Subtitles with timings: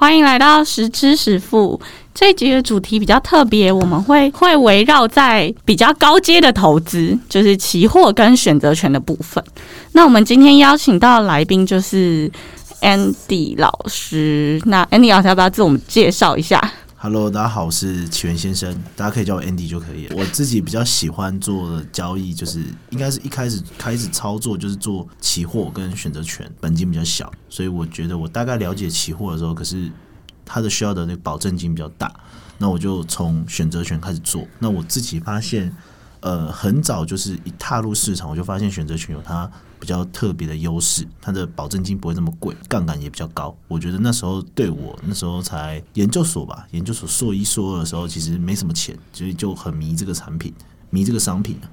[0.00, 1.78] 欢迎来到十知十富
[2.14, 9.44] 这一集的主题比较特别，我们会会围绕在比较高阶的投资，就是期货跟选择权的部分。
[9.92, 12.32] 那我们今天邀请到的来宾就是
[12.80, 14.58] Andy 老师。
[14.64, 16.58] 那 Andy 老师要不要自我介绍一下？
[17.02, 20.06] Hello，大家好，我是起源先生，大家可以叫我 Andy 就可以。
[20.12, 29.90] 我自己比较喜欢做的交易，就是应该是一开始开始操作就是做期货跟选择权，本金比较小，所以我觉得我大概了解期货的时候，可是
[30.44, 32.12] 它的需要的那个保证金比较大，
[32.58, 34.46] 那我就从选择权开始做。
[34.58, 35.74] 那我自己发现，
[36.20, 43.56] 呃，很早就是一踏入市场，我就发现选择权有它比较特别的优势，它的保证金不会那么贵，杠杆也比较高。
[43.66, 50.52] 我觉得那时候对我那时候才研究所吧，研究所硕一硕二的时候，其实没什么钱，所以就很迷这个产品，
[50.90, 51.66] 迷这个商品啊。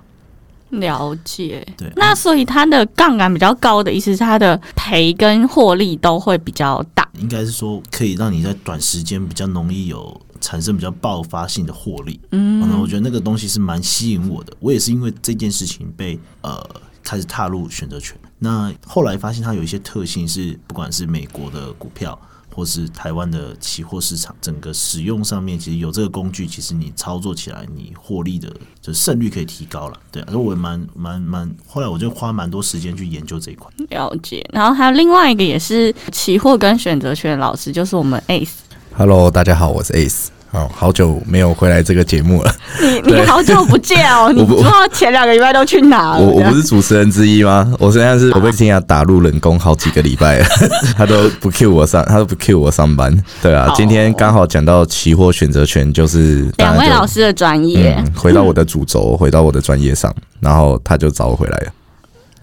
[0.70, 1.66] 了解。
[1.77, 7.08] 对那所以它的杠杆比较高的意思是它的赔跟获利都会比较大。
[7.19, 12.19] 应该是说可以让你在短时间比较容易有产生比较爆发性的获利。
[12.31, 14.53] 嗯，我觉得那个东西是蛮吸引我的。
[14.59, 16.61] 我也是因为这件事情被呃
[17.08, 18.17] 开始踏入选择权。
[18.39, 22.19] 那后来发现它有一些特性是，不管是美国的股票。
[22.49, 29.99] 或是台湾的期货市场，整个使用上面其实有这个工具，其实你操作起来，你获利的就胜率可以提高了。
[30.11, 33.71] 对啊，所以我也蛮蛮蛮，后来我就花蛮多时间去研究这一块。
[33.89, 34.44] 了解。
[34.52, 38.49] 然后还有另外一个也是期货跟选择权的老师，就是我们 Ace。
[38.95, 40.30] Hello，大家好，我是 Ace。
[40.52, 42.56] 哦，好久没有回来这个节目了。
[42.81, 46.20] 你你好久不见哦， 你不不知道前两个礼拜都去哪了？
[46.20, 47.73] 我我不是主持人之一吗？
[47.80, 50.45] 我现在是我被天涯打入冷宫好几个礼拜了，
[50.98, 53.16] 他都不 cue 我上，他都不 cue 我上班。
[53.42, 57.95] 对啊，今天刚好讲到期货选择权，就是两位老师的专业。
[57.98, 61.72] 嗯，回到我的主轴，回到我的专业上，然后他就找我回来了。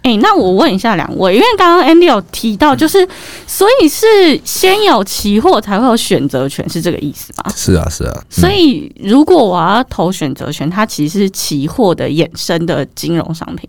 [0.04, 3.08] 哎、那我问一下两位，因为刚刚 Andy 有提到，就是
[3.46, 4.06] 所以是
[4.44, 7.50] 先有期货才会有选择权，是这个意思吗？
[7.56, 13.66] 是啊，是啊，所以如果我要投选择权，它其实是期货的衍生的金融商品。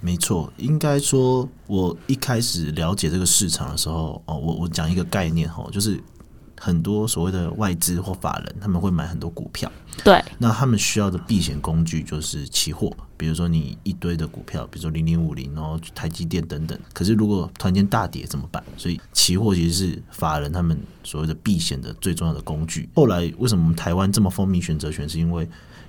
[0.00, 5.96] 没错，应该说，我一开始了解这个市场的时候，哦，我我讲一个概念哈，就是
[6.58, 9.70] 很多所谓的外资或法人，他们会买很多股票，
[10.02, 16.78] 对，那他们需要的避险工具就是期货，比如说你一堆的股票，比如说零零五零，然后台积电等等。
[16.92, 18.62] 可是如果突然间大跌怎么办？
[18.76, 22.88] 所以期货其实是法人他们所谓的避险的最重要的工具。
[22.94, 25.08] 后来为什么我们台湾这么风靡选择权？
[25.08, 25.42] 是因为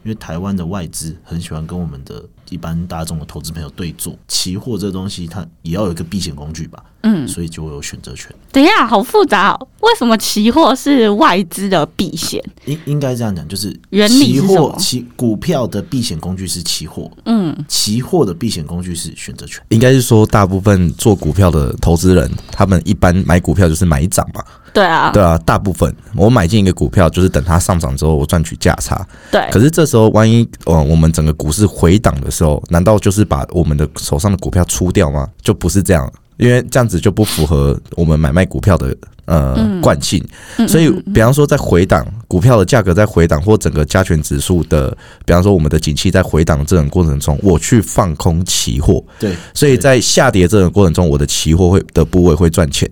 [0.04, 8.30] 因为台湾的外资很喜欢跟我们的一般大众的投资朋友对坐，期货这东西它也要有一个避险工具吧，嗯，所以就会有选择权。
[8.52, 9.68] 等一下，好复杂哦。
[9.80, 12.44] 为什么期货是外资的避险？
[12.66, 19.64] 应应该这样讲，就是原理期货期股票的避险工具是期货，嗯，期货的避险工具是选择权。
[19.70, 24.44] 应该是说，大部分做股票的投资人，他们一般买股票就是买涨嘛。
[24.74, 29.08] 对啊，对啊，大部分我买进一个股票，就是等它上涨之后，我赚取价差。
[29.32, 35.30] 对可是这时候，万一呃我们整个股市回档的时候，难道就是把我们的手上的股票出掉吗？
[35.44, 38.96] 就不是这样，因为这样子就不符合我们买卖股票的
[39.26, 40.24] 呃惯性。
[40.68, 44.96] 所以，比方说在回档，股票的价格在回档，或整个加权指数的，
[45.26, 52.90] 比方说我们的景气在回档这种过程中，我去放空期货，对，所以在下跌这种过程中，我的期货会的部位会赚钱，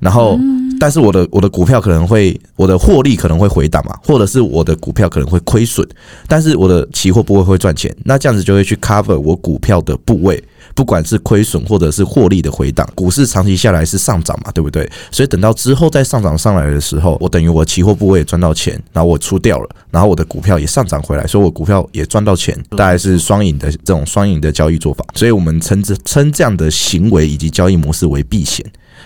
[0.00, 0.38] 然后，
[0.78, 5.86] 但是我的我的股票可能会我的获利可能会回档嘛，或者是我的股票可能会亏损，
[6.28, 10.42] 但是我的期货部位会赚钱，那这样子就会去 cover 我股票的部位，
[10.74, 14.90] 不管是亏损或者是获利的回档，股市长期下来是上涨嘛，对不对？
[15.10, 28.64] 所以等到之后再上涨上来的时候，我等于我期货部位也赚到钱，然后我出掉了，然后我的股票也上涨回来，所以我股票也赚到钱，大概是双赢的这种双赢的交易做法，所以我们称之称这样的行为以及交易模式为避险。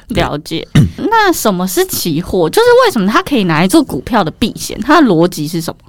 [0.09, 0.67] 了解。
[0.97, 2.49] 那什么是期货？
[2.49, 4.79] 就是为什么它可以拿来做股票的避险？
[4.83, 5.88] 它的逻辑是什么？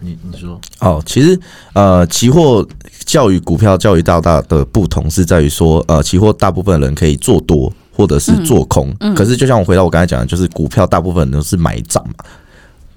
[0.00, 1.38] 你你说哦，其实
[1.74, 2.66] 呃，期货
[3.04, 12.24] 教育股票教育大大的不同是在于说，呃，期货大部分人可以做多或者是做空，可是就像我回到我刚才讲的，就是股票大部分人都是买涨嘛。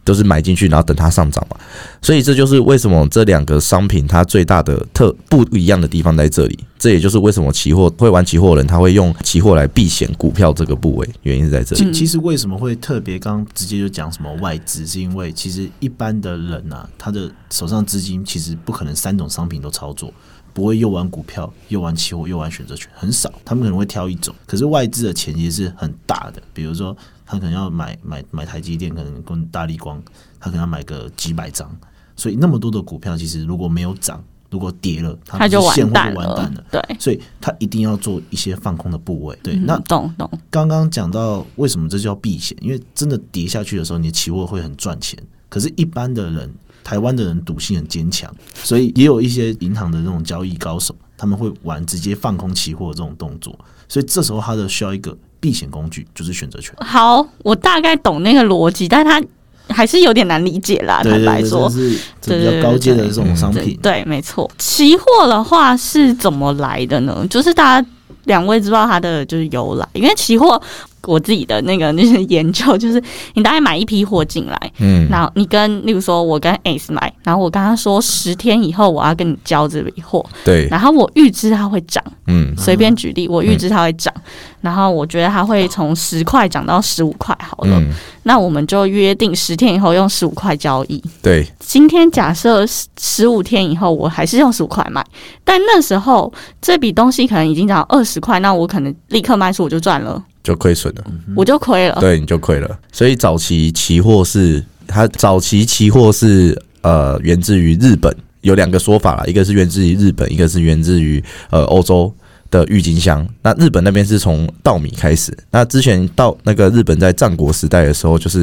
[0.03, 1.57] 都是买进去，然后等它上涨嘛，
[2.01, 6.59] 所以这就是为什么这两个商品它最大的特不一样的地方在这里。
[6.77, 11.93] 这也就是为什么期货会玩期货人，他会用期货来避险股票这个部位，原因是在这里。
[11.93, 20.13] 其实为什么会特别刚直接就讲什么外资，是因为其实一般的人呐、他的手上资金其实不可能三种商品都操作，
[20.53, 24.35] 不会又玩股票又玩期货又玩选择权，很少，他们可能会挑一种。
[24.45, 26.93] 可是外资的钱也是很大的，比如说
[27.25, 30.01] 他可能要买买买台积电，可能跟大力光，
[30.39, 31.69] 他可能要买个几百张，
[32.15, 34.23] 所以那么多的股票，其实如果没有涨。
[34.51, 36.63] 如果跌了，它它就现货完蛋就完蛋了。
[36.71, 39.35] 对，所以他一定要做一些放空的部位。
[39.41, 45.17] 对，嗯那懂懂，刚刚讲到为什么这叫避险，因为真的跌下去的时候，你的期货会很赚钱。
[45.49, 46.53] 可是，一般的人，
[46.83, 53.57] 台湾的人赌性很坚强，所以也有一些银行的那种交易高手，他们会玩直接放空期货这种动作。
[53.87, 56.73] 所以这时候他的需要一个避险工具，就是选择权。
[56.79, 59.21] 好，我大概懂那个逻辑，但它
[59.67, 61.01] 还是有点难理解啦。
[61.03, 61.89] 坦白说，是
[62.21, 63.77] 比较高阶的这种商品。
[63.81, 64.49] 对对，没错。
[64.57, 67.27] 期货的话是怎么来的呢？
[67.29, 67.87] 就是大家
[68.23, 70.61] 两位知道它的就是由来，因为期货
[71.05, 73.01] 我自己的那个那些研究，就是
[73.33, 82.53] 你大概买一批货进来，嗯，然后你跟例如说我跟 Ace 买，然后我跟他说十天以后我要跟你交这笔货，对，然后我预知它会涨，嗯。
[82.55, 84.13] 随便举例，我预知它会涨，
[84.61, 87.91] 然后我觉得它会从十块涨到十五块好了，嗯，
[88.23, 91.03] 那我们就约定十天以后用十五块交易。
[91.21, 92.63] 对，今天假设
[92.97, 95.05] 十五天以后我还是用十五块买，
[95.43, 101.03] 但那时候这笔东西可能已经涨到二十块，那我可能立刻卖出我就赚了，就亏损了，
[101.35, 101.97] 我就亏了。
[101.99, 102.79] 对，你就亏了。
[102.91, 112.13] 所以早期期货是它早期期货是呃源自于日本，有两个说法啦，一个是源自于日本，一个是源自于呃欧洲。
[112.51, 115.35] 的郁金香，那日本那边是从稻米开始。
[115.49, 118.41] 那之前到那个日本在战国时代的时候，就是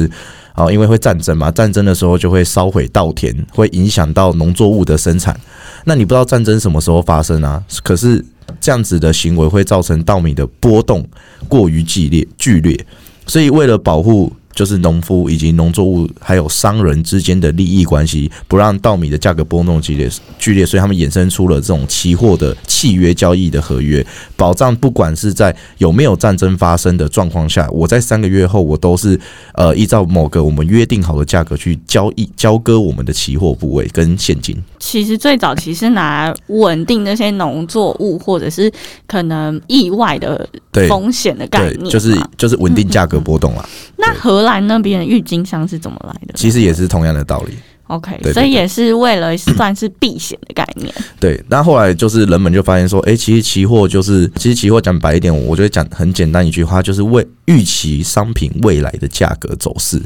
[0.51, 5.39] 啊、因为会战争嘛，战争的时候就会烧毁稻田，会影响到农作物的生产。
[5.85, 7.63] 那你不知道战争什么时候发生啊？
[7.83, 8.21] 可是
[8.61, 11.05] 这样子的行为会造成稻米的波动
[11.49, 12.85] 过于剧烈剧烈，
[13.25, 24.05] 所以为了保护就是农夫以及农作物还有商人之间的利益关系，不让稻米的价格波动激烈剧烈，所以他们衍生出了这种期货的契约交易的合约，
[24.35, 29.19] 保障不管是在有没有战争发生的状况下，我在三个月后我都是
[29.53, 34.55] 呃依照某个我们约定好的价格去交易交割我们的期货部位跟现金。
[34.79, 38.71] 其实最早其实拿来稳定那些农作物或者是
[39.07, 43.67] 可能意外的对风险的概念，就是就是稳定价格波动啦。
[43.97, 47.53] 那荷兰那边的郁金香是怎么来的其实也是同样的道理。
[47.87, 50.93] ？OK，对对所以也是为了 算是避险的概念。
[51.19, 60.01] 对，那后来就是人们就发现说，哎，其实期货就是，其实期货讲白一点，我觉得讲很简单一句话，就是为预期商品未来的价格走势。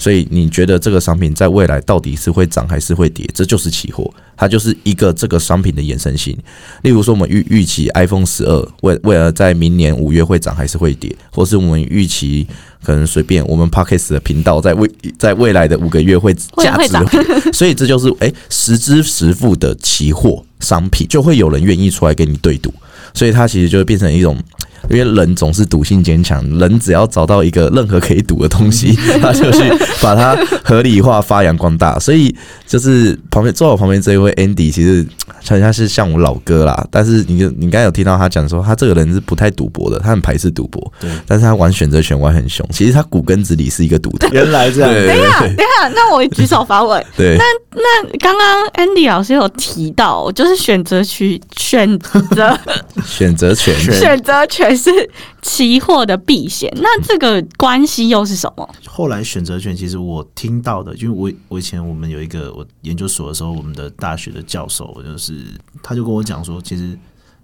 [0.00, 3.28] 所以你觉得这个商品在未来到底是会涨还是会跌？
[3.34, 6.34] 这就是期货，它就是一个这个商品的衍生性。
[6.80, 12.46] 例如说，我们预预期 iPhone 十二为为了在明年五月会涨还是会跌，或是我们预期
[12.82, 16.96] 可能随便我们 Podcast 的频道在未在未来的五个月会价值
[17.52, 22.72] 所以这就是诶实支实付的期货商品，就会有人愿意出来跟你对赌，
[23.12, 24.42] 所以它其实就会变成一种。
[24.88, 29.62] 因为人总是赌性坚强，人只要找到一个任何可以赌的东西， 他就去
[30.00, 31.98] 把它合理化、发扬光大。
[31.98, 32.34] 所以
[32.66, 35.06] 就是旁边坐我旁边这一位 Andy，其实
[35.48, 36.86] 好像是像我老哥啦。
[36.90, 42.66] 但是你你刚才有听到他讲说，他这个人是不太赌博的，他很排斥赌博，对，但是他玩选择权玩很凶。
[42.72, 44.28] 其实他骨根子里是一个赌徒。
[44.32, 44.90] 原来这样。
[44.90, 47.04] 对等一下，等一下，那我举手发问。
[47.16, 52.58] 对，那那刚刚 Andy 老师有提到，就是选择区选择
[53.04, 54.90] 选择权选择权是
[55.42, 58.68] 期货的避险，那这个关系又是什么？
[58.86, 65.46] 后来选择权，其实我听到的，因为我我以前我们有一个我研究所的时候，我们的大学的教授就是
[65.82, 66.98] 他就跟我讲说，其实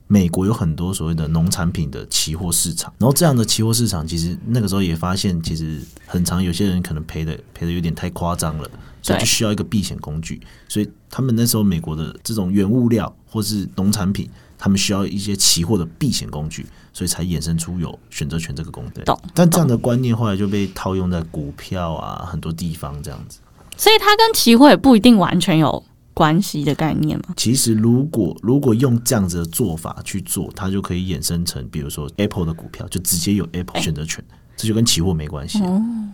[0.07, 8.71] 美国有很多所谓的农产品的期货市场，然后这样的期货市场，其实那个时候也发现，其实很长有些人可能赔的赔的有点太夸张了，
[9.03, 14.29] 所以就需要一个避险工具，所以他们那时候美国的这种原物料或是农产品。
[14.59, 19.05] 他们需要一些期货的避险工具，所以才衍生出有选择权这个功能。
[19.05, 23.39] 懂但这样的观念后来就被套用在股票啊很多地方这样子。
[23.77, 25.85] 所以它跟期货也不一定完全有
[26.15, 27.35] 关系的概念嘛。
[27.37, 34.25] 其实如果如果用这样子的做法去做，它就可以衍生成，比如说 Apple 的股票就直接有 Apple 选择权，
[34.57, 35.61] 这就跟期货没关系。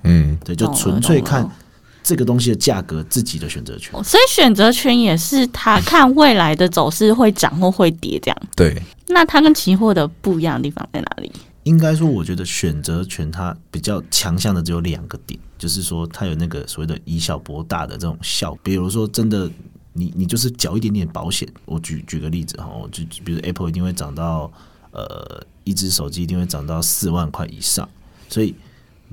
[0.02, 1.48] 嗯，对，就纯粹看
[2.02, 3.92] 这个东西的价格自己的选择权。
[4.04, 8.42] 所以选择权也是他看未来的走势会涨或会跌这样。
[8.56, 11.30] 对，那它跟期货的不一样的地方在哪里？
[11.64, 18.52] 应该说，我觉得选择权它比较强项的只有两个点，就是说它有那个所谓的以小博大的这种效。
[18.64, 19.48] 比如说，真的
[19.92, 21.48] 你你就是缴一点点保险。
[21.64, 24.50] 我举举个例子哈，我就比如 Apple 一定会涨到
[24.90, 27.88] 呃一只手机一定会涨到四万块以上，
[28.28, 28.52] 所以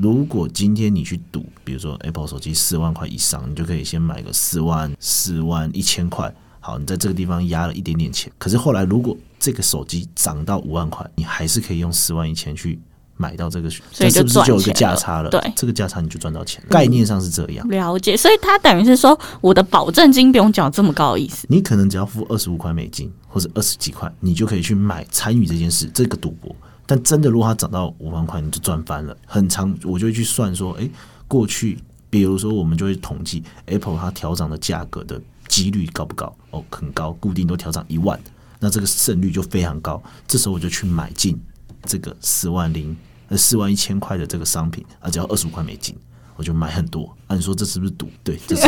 [0.02, 6.34] 如果今天你去赌，比如说 Apple 手机四万块以上，你就可以先买个四万、四万一千块。
[6.62, 12.80] 好，你在这个地方压了一点点钱，可是后来如果这个手机涨到五万块，你还是可以用四万一千去
[13.18, 15.30] 买到这个，所以就是是不是就有一个价差了？
[15.30, 17.68] 对这个价差你就赚到钱，概念上是这样。
[17.68, 21.46] 了解，所以它等于是说，我的保证金不用缴这么高的意思。
[21.50, 26.56] 你可能只要付二十五块美金或者二十几块，你就可以去买参与这件事，这个赌博。
[26.90, 29.16] 但真的，如果它涨到五万块，你就赚翻了。
[29.28, 30.90] 很长，我就会去算说，诶，
[31.28, 31.78] 过去
[32.10, 36.36] 比如说我们就会统计 Apple 它调涨的价格的几率高不高？
[36.50, 38.20] 哦，很高，固定都调涨一万，
[38.60, 40.02] 那这个胜率就非常高。
[40.28, 41.40] 这时候我就去买进
[41.84, 45.96] 这个四万零呃四万一千块的这个商品，啊，只要二十五块美金。
[46.36, 48.10] 我就买很多，啊，你说这是不是赌？
[48.24, 48.62] 对，这是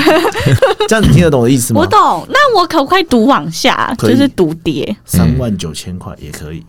[0.90, 1.80] 这样，你听得懂我的意思吗？
[1.80, 4.94] 我懂，那我可不可以赌往下，就是赌跌？
[5.06, 6.62] 三万九千块也可以。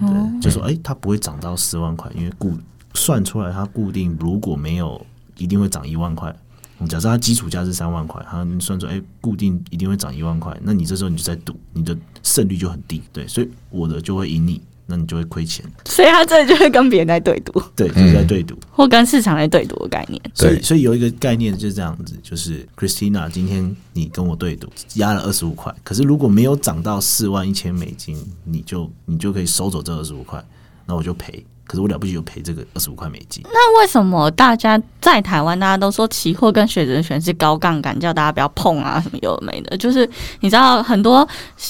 [0.00, 2.52] 对，就说哎、它不会涨到十万块，因为固
[2.94, 5.04] 算出来它固定如果没有
[5.36, 6.34] 一定会涨一万块。
[6.80, 13.02] 嗯假设它基础价是三万块，它算出哎、固定一定会涨一万块，那你这时候你就在赌，你的胜率就很低。
[13.12, 15.64] 对，所以我的就会赢你，那你就会亏钱。
[15.84, 18.58] 所以他这就会跟别人在对赌，对，就是在对赌。
[18.70, 20.20] 或跟市场在对赌的概念。
[20.34, 30.42] 所以，所以有一个概念就是这样子，就是 Christina，今天你跟我对赌，压了二十五块，可是如果没有涨到四万一千美金，你就你就可以收走这二十五块，
[30.86, 31.44] 那我就赔。
[31.68, 33.44] 可是我了不起就赔这个二十五块美金。
[33.44, 39.76] 那为什么大家在台湾大家都说期货跟选择权是高杠杆，叫大家不要碰啊，什么有的没的？
[39.76, 40.08] 就是
[40.40, 41.28] 你知道很多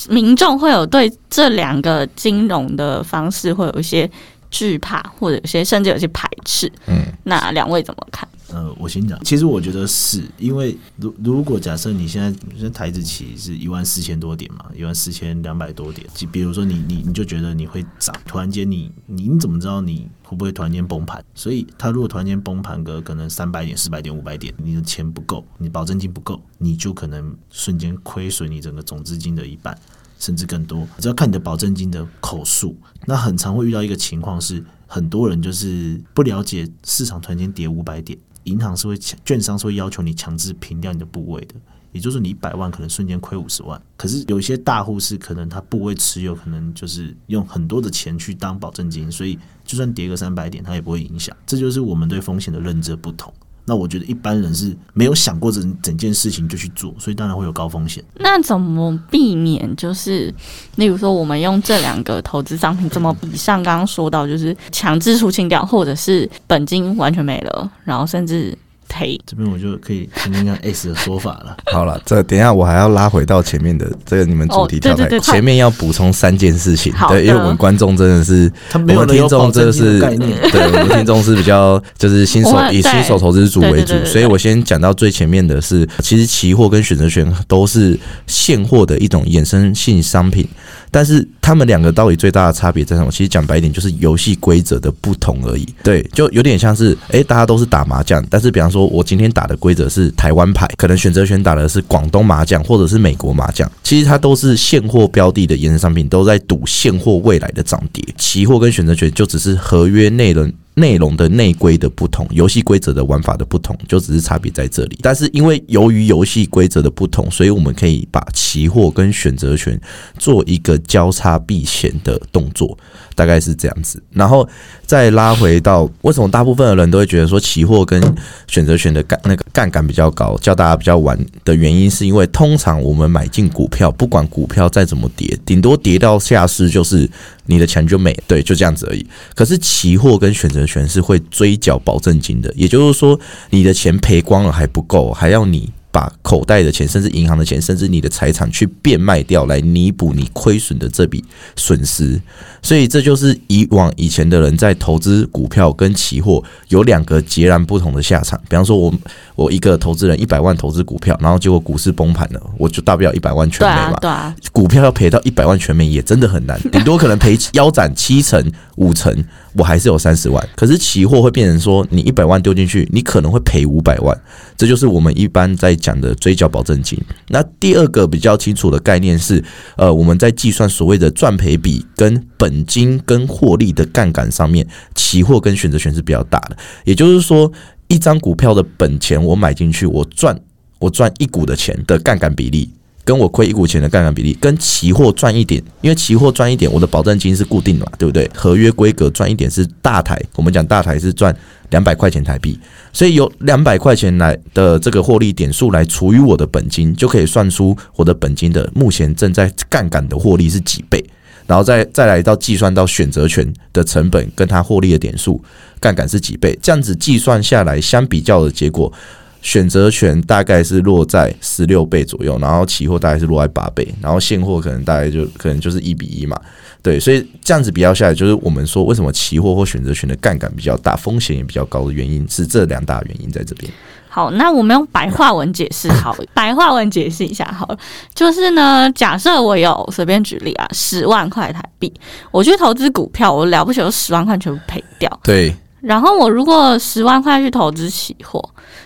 [0.09, 4.09] 民众会有对这两个金融的方式会有一些
[4.51, 6.73] 惧怕，或者有些甚至有些排斥。
[6.87, 8.27] 嗯，那两位怎么看？
[8.51, 21.23] 呃，我先讲，其实我觉得是因为如如果假设你现在现在台子期是一万四千多点嘛，一万四千两百多点，就比如说你你你就觉得你会涨，突然间你你你怎么知道你会不会突然间崩盘？
[21.35, 29.79] 所以它如果突然间崩盘个可能三百点、四百点、五百点，你的钱不够，你保证金不够，你就可能瞬间亏损你整个总资金的一半。
[30.21, 32.77] 甚至更多，只要看你的保证金的口数。
[33.07, 41.55] 那很常会遇到一个情况是，很多人就是不了解市场突然间跌五百点，银行是会，券商是会要求你强制平掉你的部位的。
[41.91, 51.35] 也就是你一百万可能瞬间亏五十万，可是有些大户是可能他部位持有，可能就是用很多的钱去当保证金，所以就算跌个三百点，它也不会影响。
[51.47, 53.33] 这就是我们对风险的认知不同。
[53.69, 58.03] 那我觉得一般人是没有想过整整件事情就去做，所以当然会有高风险。
[58.15, 59.77] 那怎么避免？
[59.77, 60.35] 就是
[60.77, 68.57] 例如说，我们用这两个投资商品，怎么比上刚刚说到，就是强制出清掉，或者是本金完全没了，然后甚至
[68.89, 69.19] 赔？
[69.27, 71.57] 这边我就可以听听看 S 的说法了。
[71.73, 80.39] 好了，这等一下我还要拉回到前面的这个你们主题哦对跳开，对对前面要补充三件事情，对，因为我们观众真的是，他没有我们听众真的是的概念。
[80.51, 90.49] 对，我们听众是比较 就是新手以新手投资组为主所以我先讲到最前面的是，其实期货跟选择权都是现货的一种衍生性商品，
[90.91, 93.11] 但是他们两个到底最大的差别在什么？
[93.11, 95.67] 其实讲白一点，就是游戏规则的不同而已。
[95.83, 108.05] 对，就有点像是，诶，大家都是打麻将，但是比方说我今天打的规则是台湾牌，可能选择权打的是广东麻将或者是美国麻将，其实它都是现货标的的衍生商品，都在赌现货未来的涨跌。
[108.17, 110.53] 期货跟选择权就只是合约内容。
[110.79, 114.99] 内容的内规的不同，游戏规则的玩法的不同，就只是差别在这里。
[115.03, 119.79] 但是因为由于游戏规则的不同，所以我们可以把期货跟选择权
[120.19, 122.77] 做一个交叉避险的动作，
[123.15, 124.03] 大概是这样子。
[124.13, 124.49] 然后
[124.87, 128.01] 再拉回到为什么大部分的人都会觉得说期货跟
[128.47, 137.09] 选择权的杠那个杠杆比较高，叫大家比较玩的原因，是因为通常我们买进股票，不管股票再怎么跌，顶多跌到下市就是
[137.51, 139.05] 你的钱就没，对，就这样子而已。
[139.35, 143.19] 可是期货跟选择权是会追缴保证金的，也就是说，
[143.51, 151.25] 你的钱赔光了还不够，还要你把口袋的钱，甚至银行的钱，甚至你的财产去变卖掉，来弥补你亏损的这笔
[151.57, 152.21] 损失。
[152.63, 158.41] 所以这就是以往以前的人在投资股票跟期货有两个截然不同的下场。
[158.49, 158.93] 比方说我
[159.35, 163.93] 我一个投资人一百万投资股票，然后结果股市崩盘了，我就大不了一百万全对没嘛，。
[163.95, 169.13] 啊对啊，股票要赔到一百万全没也真的很难，顶多可能赔腰斩七成五成，
[169.55, 170.49] 我还是有三十万。
[170.55, 174.17] 可是期货会变成说，你一百万丢进去，你可能会赔五百万，
[174.57, 176.99] 这就是我们一般在讲的追缴保证金。
[177.29, 179.43] 那第二个比较清楚的概念是，
[179.77, 186.57] 呃，我们在计算所谓的赚赔比跟本金跟获利的杠杆上面，期货跟选择权是比较大的。
[186.85, 187.51] 也就是说，
[187.89, 190.39] 一张股票的本钱我买进去，我赚
[190.79, 192.71] 我赚一股的钱的杠杆比例。
[193.09, 198.31] 跟我亏一股钱的杠杆比例，跟期货赚一点，因为期货赚一点，我的保证金是固定的嘛，对不对？
[198.35, 201.35] 合约规格赚一点是大台，我们讲大台是赚
[201.71, 202.61] 两百块钱台币，
[202.93, 211.03] 所以有两百块钱来的这个获利点数来除以我的本金，就可以算出我的本金的目前正在杠杆的获利是几倍。
[211.47, 215.43] 然后再再来到计算到选择权的成本跟它获利的点数，
[215.81, 218.93] 杠杆是几倍，这样子计算下来，相比较的结果，
[219.41, 226.39] 选择权大概是落在十六倍左右，然后期货大概是落在八倍，然后现货可能大概就可能就是一比一嘛。
[226.81, 233.71] 对，所以这样子比较下来，就是我们说为什么期货或选择权的杠杆比较大，风险也比较高的原因是这两大原因在这边。
[234.09, 237.79] 好，那我们用白话文解释好，白话文解释一下好了，
[238.15, 241.93] 就是呢，假设我有随便举例啊，十万块台币，
[242.31, 245.21] 我去投资股票，我了不起，有十万块全部赔掉。
[245.23, 248.43] 对，然后我如果十万块去投资期货，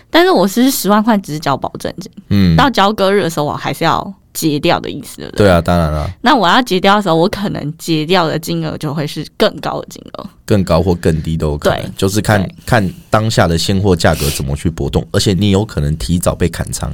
[0.09, 5.45] 但是我是十万块只是交保证金，嗯，到交割日的时候我还是要结掉的意思，对不对？
[5.45, 10.29] 对啊，当然了，那我要结掉的时候，我可能结掉的金额就会是更高的金额。
[10.45, 16.91] 更高或更低都有可能对，就是看看当下的现货价格怎么去波动，而且你有可能提早被砍仓。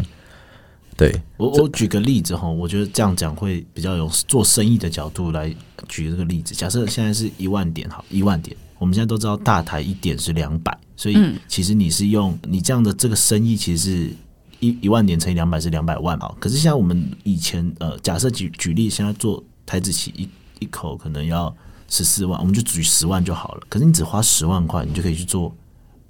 [0.96, 5.50] 对，我我举个例子哈，我觉得这样讲会比较有做生意的角度来
[5.88, 6.54] 举这个例子。
[6.54, 14.14] 假设现在是一万点，好，一万点，我们现在都知道大台一点是两百，所以嗯其实你是用你这样的这个生意，其实是
[14.60, 16.34] 一一万点乘以两百是两百万啊。
[16.40, 20.28] 可是像我们以前呃，假设举举例，现在做台子棋一
[20.60, 21.54] 一口可能要
[21.90, 23.62] 十四万，我们就举十万就好了。
[23.70, 25.54] 可是你只花十万块，你就可以去做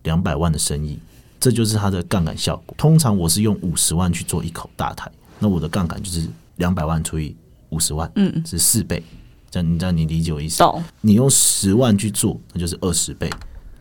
[0.04, 0.98] 两百万的生意。
[1.40, 2.76] 这就是它的杠杆效果。
[2.78, 5.10] 通常我是用五十万去做一口大台，
[5.40, 7.36] 那我的杠杆就是两百万除以
[7.70, 9.02] 五十万，嗯，是四倍。
[9.50, 10.60] 这样你这样你理解我意思？
[10.60, 10.84] 懂？
[11.02, 13.30] 你用十万去做，那就是二十倍，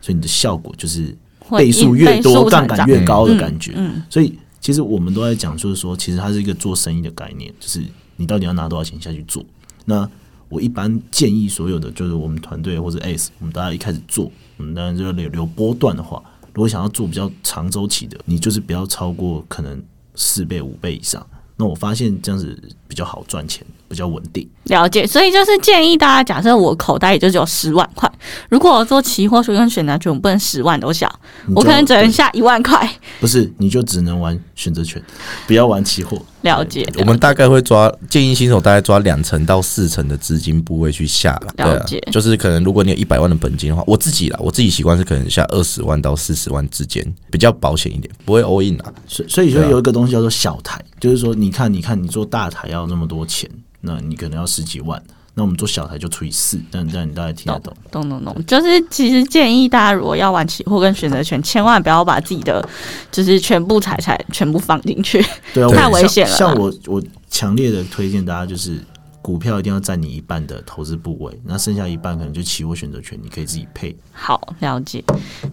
[0.01, 1.15] 所以你的效果就是
[1.51, 3.73] 倍数越多，杠杆越高的感觉。
[3.75, 7.83] 嗯，所以其实我们都在讲，就是说，其实它是一个做生意的概念，就是
[8.15, 9.43] 你到底要拿多少钱下去做。
[9.85, 10.09] 那
[10.47, 16.21] 我一般建议所有的，就是我们团队或者 ACE，我们大家一开始做，我们当然就留留波段的话，
[16.53, 19.79] 如果想要做比较长周期的，你就是不要超过可能
[20.15, 21.25] 四倍、五倍以上。
[21.55, 22.57] 那我发现这样子
[22.87, 24.47] 比较好赚钱，比较稳定。
[24.65, 25.05] 了解。
[25.05, 28.09] 所以就是建议大家，假设我口袋也就只有十万块，
[28.49, 31.11] 如果我做期货跟选择权，我不能十万都下，
[31.55, 32.89] 我可能只能下一万块。
[33.19, 35.01] 不是，你就只能玩选择权，
[35.47, 36.17] 不要玩期货。
[36.41, 48.93] 了解，我们大概会抓建议新手大概抓两成到四成的资金部位去下了，了解，就是可能如果你有一百万的本金的话，我自己啦，我自己习惯是可能下二十万到四十万之间，比较保险一点，不会 all in 啊。
[49.05, 53.49] 所以所以说对啊有一个东西叫做小台，就是说你看你看你做大台要那么多钱，
[53.81, 55.01] 那你可能要十几万，
[55.33, 57.73] 那我们做小台就除以四，这样这样你大概听得懂。
[57.91, 62.67] 懂懂懂，就是其实建议大家如果要玩期货跟选择权，千万不要把自己的
[63.11, 65.25] 就是全部财产全部放进去。
[65.53, 68.79] 对啊，太危险了像像我我强烈的推荐大家就是。
[69.21, 73.93] 股票一定要占你一半的投资部位，那剩下一半可能就期货选择权，你可以自己配。
[74.13, 75.03] 好，了解。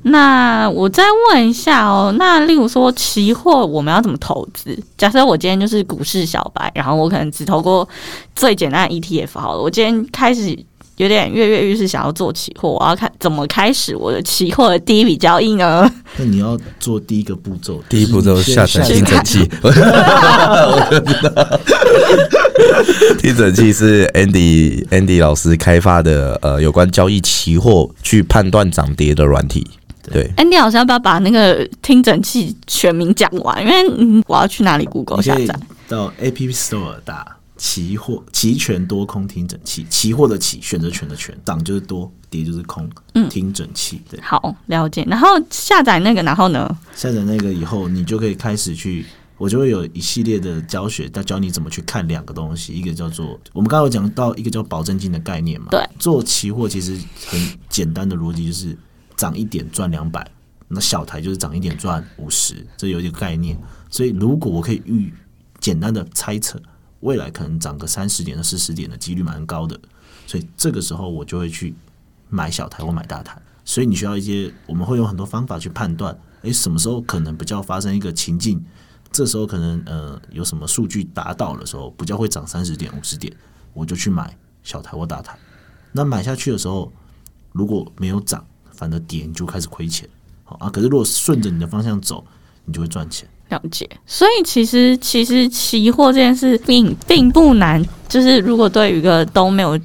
[0.03, 4.79] 那我再问一下哦，那例如说期货我们要怎么投资？
[4.97, 7.89] 假设我今天就是股市小白，然后我可能只投过
[8.35, 10.57] 最简单的 ETF 好了，我今天开始
[10.97, 15.91] 有点跃跃欲试，想要做期货，我要看怎么开始我的期货的第一笔交易呢？
[16.17, 19.47] 那你要做第一个步骤，第一步骤就是下载你先听诊器，
[23.19, 29.67] 听诊器是 Andy Andy 老师开发的，呃，有关交易期货去判断涨跌的软体。
[30.11, 33.61] 对，Andy 老师要不要把那个听诊器全名讲完？
[33.63, 35.59] 因为嗯，我要去哪里 Google 下载？
[35.89, 44.01] 到 App Store 打期货期权多空听诊器，期货的期，选择权的权，涨就是多，跌就是空，嗯听诊器。
[44.09, 45.05] 对，好，了解。
[45.09, 46.77] 然后下载那个，然后呢？
[46.95, 49.05] 下载那个以后，你就可以开始去。
[49.39, 55.69] 我就会有一系列的教学，要教你怎么去看两个东西，一个叫做我们刚刚有讲到一个叫保证金的概念嘛。
[55.71, 58.77] 对，做期货其实很简单的逻辑就是
[59.17, 60.27] 涨一点赚两百，
[60.69, 63.59] 那小台就是涨一点赚五十，这有一个概念。
[63.91, 65.13] 所以如果我可以预
[65.61, 66.61] 简单的猜测，
[67.01, 69.79] 未来可能涨个三十点到四十点的几率蛮高的，
[70.27, 71.75] 所以这个时候我就会去
[72.31, 73.41] 买小台或买大台。
[73.65, 78.65] 所以你需要一些，我们会用很多方法去判断，诶，什么时候可能比较发生一个情境，
[79.17, 83.33] 这时候可能呃有什么数据达到的时候，比较会涨三十点、五十点，
[83.73, 85.35] 我就去买小台或大台。
[85.93, 86.93] 那买下去的时候，
[87.53, 90.07] 如果没有涨，反而跌，你就开始亏钱。
[90.45, 92.23] 好啊，可是如果顺着你的方向走，
[92.67, 93.27] 你就会赚钱。
[93.49, 99.81] 了解，所以其实其实期货这件事并并不难，就是如果对于一个都没有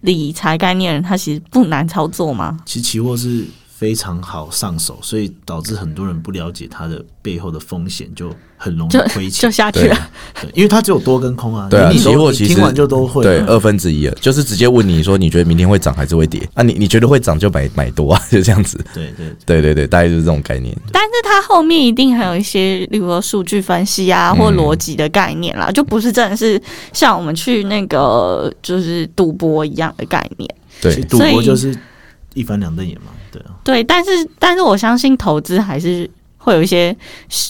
[0.00, 2.58] 理财概念的人，他其实不难操作吗？
[2.64, 3.44] 其实期货是
[3.80, 9.40] 非常好上手，所以导致很多人不了解它的背后的风险，就很容易亏钱。
[9.40, 10.10] 就下去对了。
[10.38, 11.66] 对，因为它只有多跟空啊。
[11.70, 13.24] 对期货其实听完就都会。
[13.24, 16.62] 对二分之一了，就是直接问你说你觉得明天会涨还是会跌啊？
[16.62, 18.76] 你你觉得会涨就买买多啊，就这样子。
[18.92, 20.76] 对对对对对，大概就是这种概念。
[20.92, 26.60] 但是它后面一定还有一些，例如说数据分析啊，或嗯逻辑的概念啦，就不是真的是
[26.92, 30.54] 像我们去那个就是赌博一样的概念。
[30.82, 31.74] 对赌博就是
[32.34, 33.12] 一翻两瞪眼嘛。
[33.32, 36.96] 对啊，对，但是但是我相信投资还是会有一些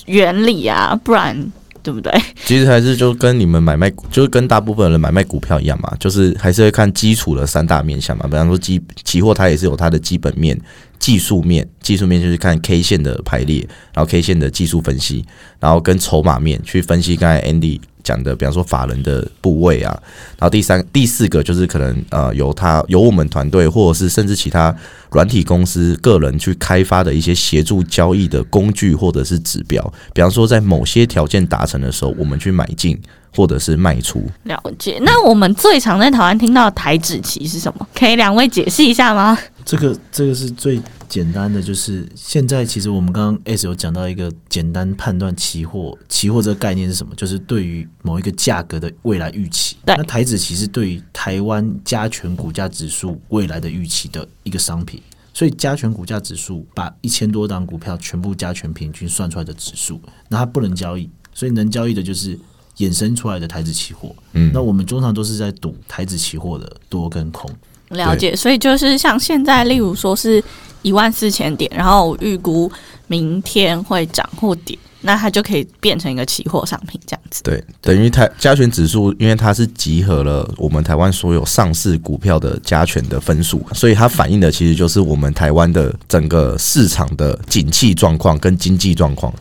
[0.07, 2.13] 原理啊，不然对不对？
[2.45, 8.27] 其实还是就跟你们买卖，就是跟大部分人买卖股票一样嘛，就是还是会看基础的三大面向嘛。
[8.27, 10.61] 比方说基期货，它也是有它的基本面、
[11.01, 11.69] 技术面。
[11.81, 15.25] 技术面就是看 K 线的排列，然后 K 线的技术分析，
[15.59, 17.17] 然后跟筹码面去分析。
[17.17, 19.91] 刚才 Andy 讲的，比方说法人的部位啊，
[20.39, 24.73] 然后第三、第四个就是可能呃由他由我们团队或者是甚至其他
[25.11, 29.83] 软体公司个人去开发的一些协助交易的工具或者是指标，
[30.13, 32.97] 比方说在某些条件达成的时候，我们去买进
[33.35, 34.23] 或者是卖出。
[34.45, 34.99] 了解。
[35.03, 37.89] 那我们最常在台湾听到台指期是什么？
[37.95, 39.37] 可以两位解释一下吗？
[39.71, 47.15] 这个这个是最简单的，就是现在其实我们刚刚 S 有讲到一个简单判断期货，期货这个概念是什么？
[47.15, 49.77] 就是对于某一个价格的未来预期。
[49.87, 55.01] 那台指期是对于台湾加权股价指数未来的预期的一个商品。
[55.33, 62.37] 所以加权股价指数把一千多档股票全部加权平均算出来的指数，那它不能交易，所以能交易的就是
[62.79, 64.13] 衍生出来的台指期货。
[64.33, 67.49] 嗯那我们通常都是在赌台指期货的多跟空。
[67.91, 70.43] 了解，所以就是像现在，例如说是
[70.83, 72.71] 一万四千点，然后我预估
[73.07, 77.43] 明天会涨或跌，那它就可以变成一个期货商品这样子。
[77.43, 89.33] 对，等于台加权指数，因为它是集合了我们台湾所有上市股票的加权的分数，所以它反映的其实就是我们台湾的整个市场的景气状况跟经济状况。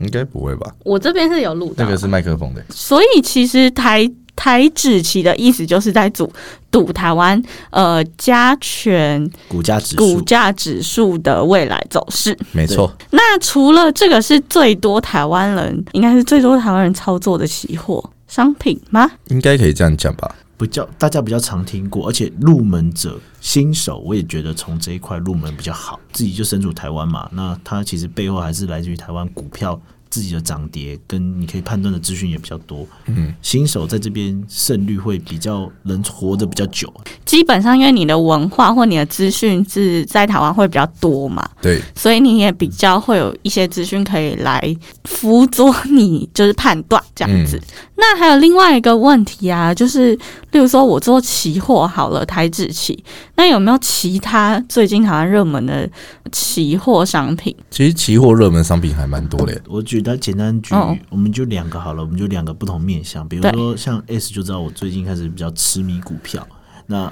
[0.00, 0.74] 应该不会吧？
[0.84, 2.62] 我这边是有录到，那个是麦克风的。
[2.68, 6.32] 所以其实台台指期的意思就是在赌
[6.70, 12.36] 赌台湾呃加权股价指股数价指数的未来走势。
[12.52, 19.10] 没错，那除了这个是最多台湾人，应该是最多台湾人操作的期货商品吗？
[19.28, 20.34] 应该可以这样讲吧？
[20.56, 25.98] 比较大家比较常听过，而且入门者、新手，我也觉得从这一块入门比较好。
[26.12, 29.78] 自己就身处台湾嘛，那它其实背后还是来自于台湾股票
[30.14, 32.86] 自己的涨跌，跟你可以判断的资讯也比较多。
[33.06, 36.88] 嗯，新手在这边胜率会比较能活得比较久。
[37.24, 47.60] 基本上，因为你的文化或你的资讯是在台湾会比较多嘛，对，所以你也比较会有一些资讯可以来辅佐你，就是判断这样子。
[47.96, 50.14] 那还有另外一个问题啊，就是
[50.50, 53.04] 例如说我做期货好了，台指期，
[53.36, 55.88] 那有没有其他最近好像热门的
[56.32, 57.54] 期货商品？
[57.70, 59.60] 其实期货热门商品还蛮多的。
[59.68, 63.26] 我举单简单举，哦我们就两个好了，我们就两个不同面向。
[63.28, 66.46] 比如对说像 S 就知道我最近开始比较痴迷股票，
[66.86, 67.10] 那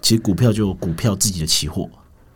[0.00, 1.88] 其实股票就有股票自己的期货，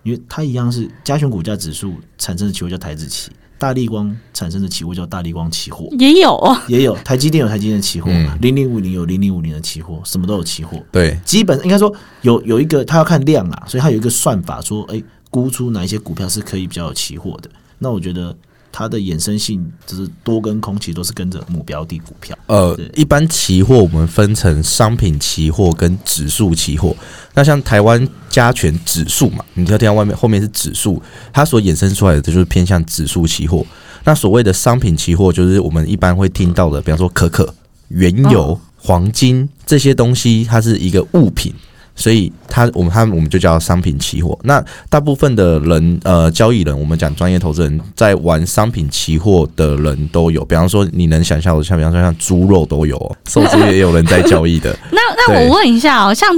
[0.03, 3.31] 因为它一样是加权股价指数产生的期货叫台指期，
[3.61, 10.83] 大力光产生的期货叫大力光期货，也有啊，也有台积电有台积电的期货嗯，零零五零有零零五零的期货，什么都有期货。
[10.91, 17.51] 对，基本应该说有有一个，它要看量啦，所以它有一个算法说，哎、估出哪一些股票是可以比较有期货的。
[17.79, 18.35] 那我觉得
[18.73, 22.37] 它的衍生性就是多跟空，其实都是跟着目标地股票。
[22.47, 26.97] 呃，一般期货我们分成商品期货跟指数期货。
[27.35, 31.03] 那像台湾加权指数嘛，你要听到外面后面是指数，
[31.33, 33.65] 它所衍生出来的就是偏向指数期货。
[34.05, 37.55] 那所谓的商品期货，就是我们一般会听到的，比方说可可、
[37.89, 41.53] 原油、黄金这些东西，它是一个物品。
[42.01, 44.37] 所以他我们他我们就叫商品期货。
[44.43, 54.77] 那大部分的人呃交易人，我们讲专业投资人在玩商品期货的人都有，比方说你能想象的，像比方说像猪肉都有哦， 瘦猪也有人在交易的。
[54.91, 56.29] 那那我问一下哦，像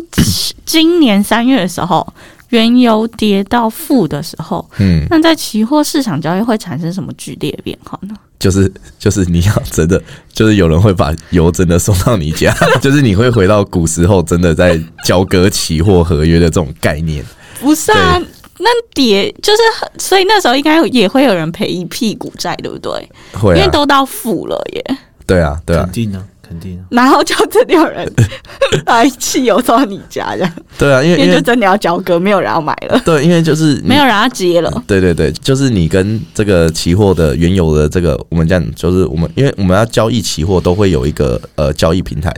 [0.66, 2.06] 今年三月的时候，
[2.52, 8.14] 原油跌到负的时候，嗯，那在期货市场交易会产生什么剧烈的变化呢？
[8.38, 17.24] 就是就是你要真的，就是有人会把油真的送到你家， 就是你会回到古时候真的在交割期货合约的这种概念。
[17.60, 18.20] 不是啊，
[18.58, 22.90] 那跌就是很，所以那时候应该也会有人赔一屁股债，对不对？
[23.32, 26.84] 会啊因为，都到负了耶，对啊，对啊肯，定啊，肯定啊。
[26.90, 28.10] 然后就真的有人
[28.84, 34.70] 把汽油送到你家，这样，对啊，因为因为就真的要交割，没有人要买了，对，因为就是你没有人要接了。
[34.86, 42.34] 对对对，就是你跟这个期货的原有的这个，我们这样就是我们，因为我们要交易期货，都会有一个呃交易平台，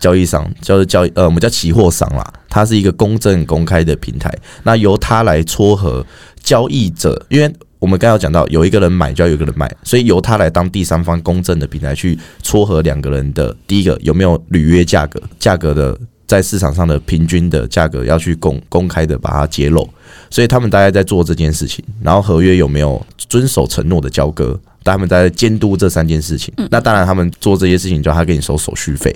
[0.00, 4.32] 交易商，就是交易呃，我们叫期货商啦，它是一个公正公开的平台，
[4.64, 6.04] 那由它来撮合
[6.42, 19.88] 交易者，因为我们刚刚讲到，有一个人买就要有一个人卖，所以由他来当第三方公正的平台去撮合两个人的第一个有没有履约价格，价格的在市场上的平均的价格要去公公开的把它揭露，
[20.30, 26.54] 所以他们大概在做这件事情，然后合约有没有遵守承诺的交割，他们在监督这三件事情。
[26.70, 29.12] 那当然，他们做这些事情就要他给你收手续费，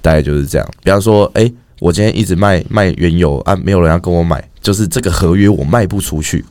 [0.00, 0.66] 大概就是这样。
[0.82, 6.42] 比方说，哎、我今天一直卖卖原油啊，没有人要跟我买，就是这个合约我卖不出去。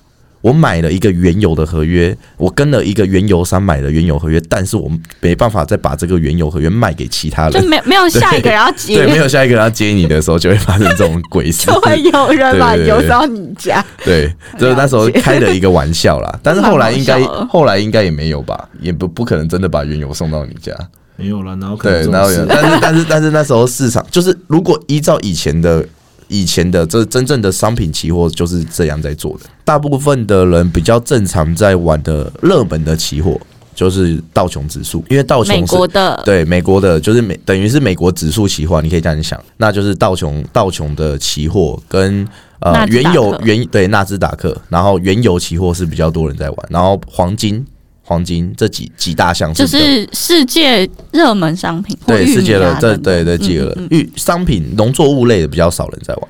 [0.46, 4.88] 我买了一个原油的合约，我跟了一个原油商买了原油合约，但是我
[5.20, 11.66] 没办法再把这个原油合约卖给其他人，就没没有下一个人要接，对，没有下一个人要接你的时候，就会发生这种鬼事。
[11.74, 13.84] 就会有人把油到你家。
[14.04, 20.72] 对，就是那时候开了一个玩笑啦， 但是后来应该后来应该也没有吧，也不不可能真的把原油送到你家。
[21.16, 25.84] 没有了，然后可能对，然后有，但是但是但是那时候市场就是，如果依照以前的
[26.28, 33.40] 以前的这真正的商品期货就是这样在做的，大部分的人比较正常在玩的热门的期货
[33.74, 36.22] 就是道琼指数，因为道琼是国的。
[36.26, 42.26] 对美国的，就是美等于是美国指数期货，你可以这样想，那就是道琼道琼的期货跟
[42.60, 47.66] 呃原油原对纳斯达克，然后原油期货是比较多人在玩，然后黄金
[48.08, 56.28] 黄金这几几大项就是世界热门商品，对世界的这对对几个嗯嗯玉商品农作物类的比较少人在玩。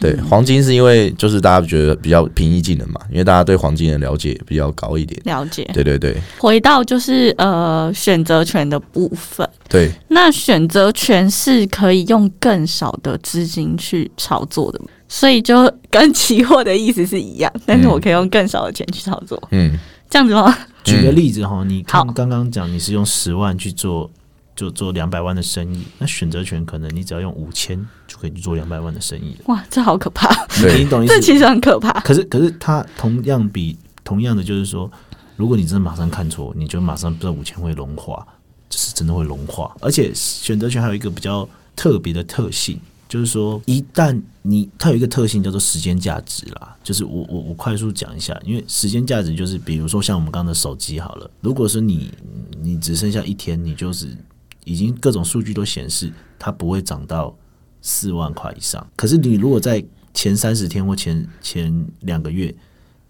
[0.00, 5.18] 对，黄金是因为就是大家觉得比较平易近人嘛，因为大家对黄金的了解比较高一点。
[5.24, 5.66] 了解。
[5.72, 6.14] 对对对。
[6.36, 19.78] 回到就是呃选择权的部分，对，那选择权是可以用更少的资金去操作的，所以就跟期货的意思是一样，但是我可以用更少的钱去操作，嗯，
[20.14, 20.56] 这样子吗？
[20.84, 24.08] 举个例子哈，你看刚刚讲你是用十万去做，
[24.54, 29.40] 就做两百万的生意，那选择权可能你只要用五千就可以去做两百万的生意了。
[29.46, 30.32] 哇，这好可怕！
[30.62, 31.14] 对你懂意思？
[31.16, 31.90] 这其实很可怕。
[32.02, 34.88] 可是可是它同样比同样的就是说，
[35.34, 38.24] 如果你真的马上看错，你就马上这五千会融化，
[38.68, 39.74] 就是真的会融化。
[39.80, 42.78] 而且选择权还有一个比较特别的特性，
[43.14, 52.10] 就是说一旦你它有一个特性叫做时间价值啦，就是我我我快速讲一下，因为时间价值就是比如说像我们刚刚的手机好了，如果说你
[52.60, 54.08] 你只剩下一天，你就是
[54.64, 57.32] 已经各种数据都显示它不会涨到
[57.82, 58.84] 四万块以上。
[58.96, 59.80] 可是你如果在
[60.12, 62.52] 前三十天或前前两个月，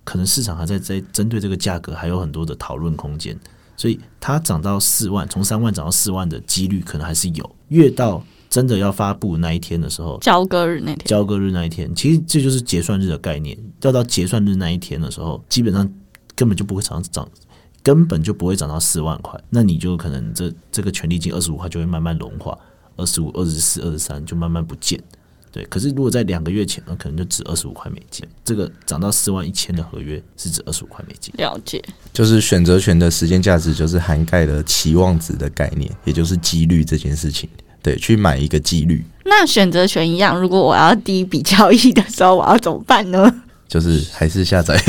[0.05, 3.35] 可能市场还在在针对这个价格还有很多的讨论空间，
[3.75, 7.57] 所以它涨到四万，从三万涨到四万的几率可能还是有。
[7.69, 8.23] 越到
[8.55, 13.59] 真的要发布那一天的时候，交割日那天，交割日那一天，其实这就是结算日的概念。
[13.83, 15.93] 要到结算日那一天的时候，基本上
[16.37, 17.29] 根本就不会涨涨，
[17.83, 19.37] 根本就不会涨到四万块。
[19.51, 22.57] 那你就可能这这个权利金二十五块就会慢慢融化，
[22.97, 25.03] 二十五、二十四、二十三就慢慢不见。
[25.51, 28.25] 对，可是如果在两个月前，那可能就值二十五块美金。
[28.45, 31.35] 这个涨到四万一千的合约是值二十五块美金。
[31.39, 31.83] 了解。
[32.13, 37.51] 就是选择权的时间价值就是涵盖了期望值的概念，也就是几率这件事情。
[37.85, 43.31] 对，去买一个几率，那选择权一样，如果我要第一笔交易的时候，我要怎么办呢？
[43.69, 44.75] 就是还是下载。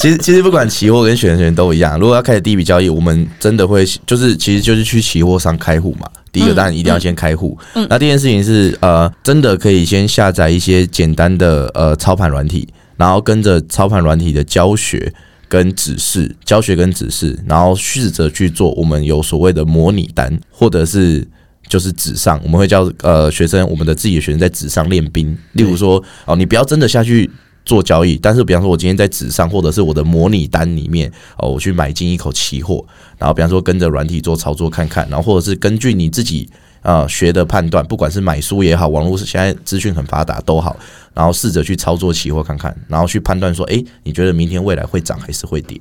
[0.00, 6.08] 其实其实不管期货跟选择权都一样，如果要开始第一笔交易，我们真的会就是其实就是去期货上开户嘛。
[6.32, 15.12] 第一个嗯当然一定要先开户，嗯那第二件事情是呃，真的可以先下载一些简单的呃操盘软体，然后跟着操盘软体的教学。
[15.50, 21.26] 跟指示，教学跟指示，然后试着去做我们有所谓的模拟单，或者是
[21.68, 25.36] 就是纸上，我们会教呃学生，我们的自己的学生在纸上练兵。
[25.54, 27.28] 例如说，哦，你不要真的下去
[27.64, 32.86] 做交易，但是比方说，我今天在纸上或者是我的模拟单里面，哦，我去买进一口期货，
[33.18, 36.48] 然后比方说跟着软体做操作看看，然后或者是根据你自己
[36.82, 40.76] 呃学的判断，不管是买书也好，网络是现在资讯很发达都好，
[41.14, 45.78] 然后试着去操作期货看看，然后去判断说，诶，你觉得明天未来会涨还是会跌？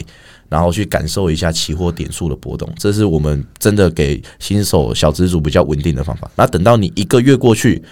[0.49, 6.29] 然后去感受一下期货点数的波动，这是我们真的给新手小资主比较稳定的方法。
[6.35, 7.83] 那等到你一个月过去，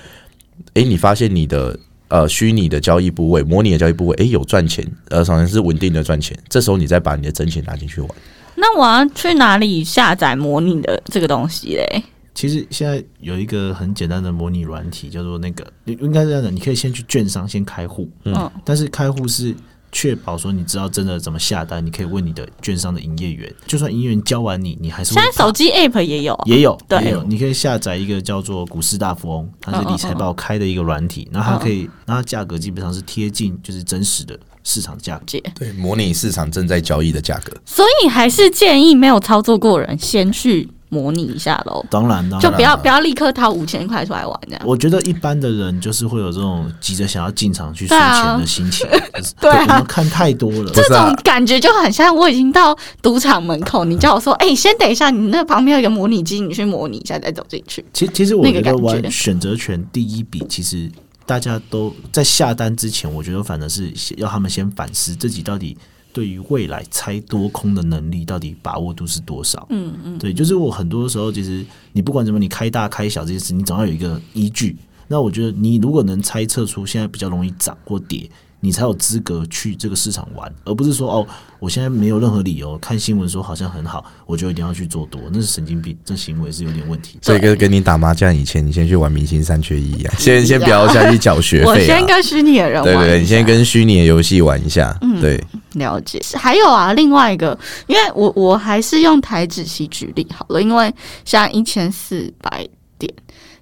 [0.74, 8.10] 诶，你发现你的呃虚拟的交易部位、模拟的交易部位，诶，有赚钱，呃，好像是稳定的赚钱，这时候你再把你的真钱拿进去玩。
[8.56, 12.04] 那我要去哪里下载模拟的这个东西嘞？
[12.38, 19.56] 其实现在有一个很简单的模拟软体，叫做那个，应应该是这样的，你可以先去券商先开户，嗯，但是开户是
[19.92, 35.24] 确保说你知道真的怎么下单，你可以问你的券商的营业员，就算营业员教完你，你还是现在手机 app 也有啊，也有，对也有，你可以下载一个叫做股市大富翁，它是理财报开的一个软体，然后它可以，然后它价格基本上是贴近就是真实的市场价格。
[35.26, 35.44] 解。
[35.56, 37.52] 对，模拟市场正在交易的价格。
[37.66, 41.86] 所以还是建议没有操作过的人先去模拟一下喽。
[41.90, 44.62] 当然，啦就不要不要立刻掏五千块出来玩这样。
[44.66, 50.72] 我觉得一般的人就是会有这种急着想要进场去输钱的心情，就是 对啊我们看太多了。
[50.74, 57.84] 这种感觉就很像我已经到赌场门口，你叫我说：“哎、先等一下，你那旁边有一个模拟机，你去模拟一下再走进去。
[57.94, 60.90] 其其实我觉得玩选择权第一笔，其实
[61.26, 65.78] 大家都在下单之前，我觉得反正是要他们先反思自己到底
[66.18, 69.68] 对于未来猜多空的能力到底把握度是多少。
[69.70, 74.76] 嗯嗯，对，就是我很多时候其实你不管怎么你开大开小这件事，你总要有一个依据。
[75.08, 78.28] 那我觉得你如果能猜测出现在比较容易涨或跌，
[78.60, 81.28] 你才有资格去这个市场玩，而不是说哦，
[81.60, 87.20] 我现在没有任何理由看新闻说好像很好，我就一定要去做多，那是神经病，这行为是有点问题。
[87.22, 91.86] 所以跟跟你打麻将以前，你先去玩明星三缺一啊， 先先不要下去缴学费啊。
[91.86, 92.84] 先跟虚拟的人玩。
[92.84, 94.98] 对对对，你先跟虚拟的游戏玩一下。
[95.02, 95.40] 嗯对，
[95.74, 96.20] 了解。
[96.36, 100.92] 还有啊，另外一个，因为我我还是用台指期举例好了，因为
[101.26, 102.68] 像一千四百
[102.98, 103.14] 点。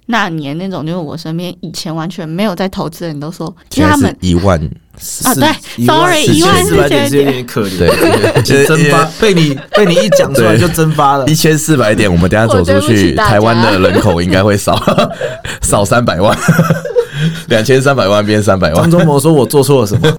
[0.06, 4.58] 那年那种，就是我身边以前完全没有在投资的人都说，因现在是为他们一万，
[5.24, 7.10] 啊，对，sorry，一万四千点。
[7.10, 7.78] 是有点可怜，
[8.46, 11.26] 对 蒸发被你被你一讲出来就蒸发了。
[11.26, 11.34] 一。
[11.34, 14.80] 千四百点，我们等下走出去，台湾的人口应该会少
[15.62, 16.36] 少三百万，
[17.48, 18.82] 两千三百万变三百万。
[18.82, 20.10] 张，忠谋说：“我做错了什么？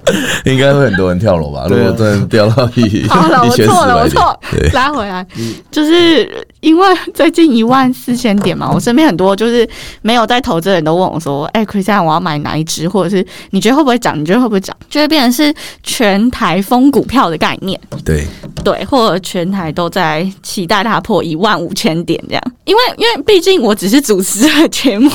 [0.46, 1.66] 应该会很多人跳楼吧？
[1.68, 4.40] 如果真的掉到一好了，一千四我错了，我百错
[4.74, 5.26] 拉回来，
[5.72, 9.66] 就是因为最近一万四千点嘛，我身边很多就是
[10.02, 12.90] 没有在投资的人都问我说：“哎、a n 我要买哪一只？
[12.90, 14.20] 或者是你觉得会不会涨？
[14.20, 18.26] 你觉得会不会涨？”就会变成是全台封股票的概念，对，
[18.66, 22.44] 对，或者全台都在期待它破一万五千点这样。
[22.66, 25.10] 因为因为毕竟我只是主持的节目，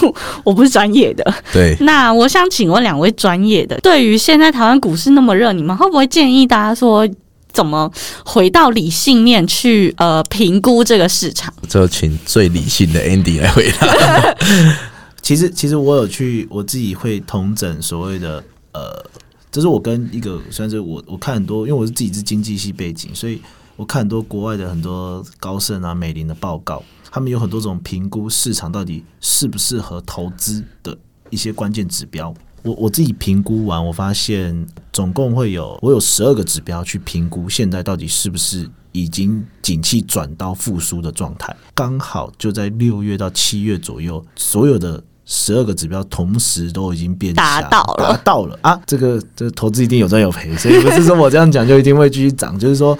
[0.45, 1.35] 我不是专业的。
[1.53, 7.07] 对，那我想请问两位专业的，对于现在台湾股市那么热，你们会不会建议大家说，
[7.53, 7.91] 怎么
[8.25, 11.53] 回到理性面去呃评估这个市场？
[11.69, 14.37] 就请最理性的 Andy 来回答。
[15.23, 19.05] 其实，其实我有去，我自己会统整所谓的呃，
[19.53, 23.41] 这是我跟一个算是我我看很多，因为我是自己是经济系背景，所以
[23.77, 30.99] 我看很多国外的很多高盛啊、美林的报告，他们有很多种评估市场到底适不适合投资的
[31.31, 32.35] 一些关键指标。
[32.63, 41.55] 我我自己评估完，我发现总共会有我有十二个指标去评估现在到底是不是已经景气转到复苏的状态。
[41.75, 48.81] 刚好就在六月到七月左右，所有的十二个指标同时都已经变达到了达到了啊！
[48.87, 52.97] 这个这个投资一定有赚有赔，所以不是说我这样讲就一定会继续涨，就是说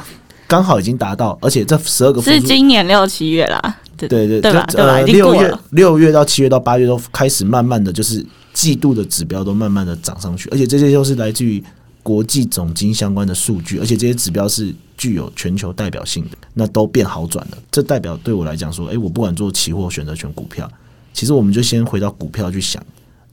[0.47, 11.63] 刚好已经达到，而且这十二个复是今年六七月啦，对对对对吧就对吧呃六月六月到七月到八月都开始慢慢的就是季度的指标都慢慢的涨上去，而且这些都是来自于
[12.03, 17.59] 国际总经相关的数据，而且这些指标是具有全球代表性的，那都变好转了。
[17.71, 20.71] 这代表对我来讲说，诶，我不管做期货、选择权、股票，
[21.13, 22.85] 其实我们就先回到股票去想，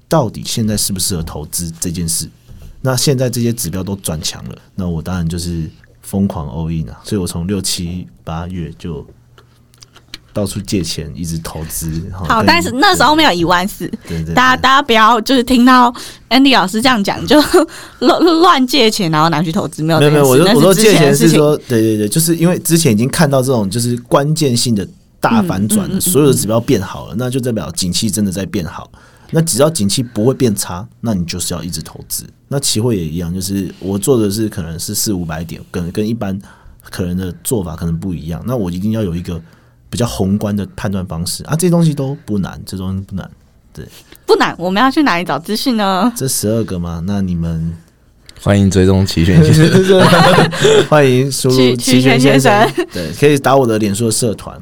[0.08, 2.29] 到底现在适不适合投资这件事。
[2.82, 5.69] 那现在这些指标都转强了，那我当然就是
[6.01, 7.01] 疯狂 all in 啊！
[7.03, 9.05] 所以我从六七八月就
[10.33, 11.89] 到处借钱，一直投资。
[12.13, 13.89] 好，但是那时候没有一万四，
[14.35, 15.93] 大家大家不要就是听到
[16.29, 17.41] Andy 老师这样讲就
[17.99, 24.87] 乱乱借钱，然后拿去投资，没有没有没有，我说我说借钱是说，对对对，就是因为之前已经看到这种就是关键性的
[25.19, 28.89] 大反转了，嗯嗯嗯所有的指标变好了，那就代表景气真的在变好。
[29.31, 32.23] 那只要景气不会变差，那你就是要一直投资。
[32.47, 36.35] 那期货也一样，就是我做的是可能是四五百点，跟跟一般
[36.89, 38.43] 可能的做法可能不一样。
[38.47, 39.39] 那我一定要有一个
[39.89, 43.30] 比较宏观的判断方式啊，这些东西都不难，这东西不难。
[43.71, 43.86] 对
[44.25, 44.56] 不难。
[44.58, 46.12] 我们要去哪里找资讯呢？
[46.15, 47.71] 这十二个嘛，那你们
[48.41, 50.02] 欢迎追踪齐全先生。
[50.89, 54.60] 欢迎输入齐齐全先生，对，可以打我的脸书的社团。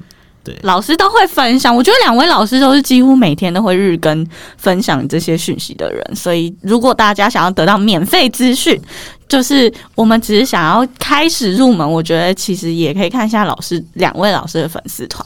[0.64, 8.80] 老师都会分享，我觉得两位老师都是几乎每天都会日更分享这些讯息的人，所以如果大家想要得到免费资讯，
[9.28, 15.26] 就是我们只是想要开始入门，我觉得其实也可以看一下老师两位老师的粉丝团。